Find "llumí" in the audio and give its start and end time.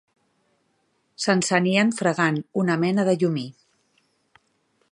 3.25-3.45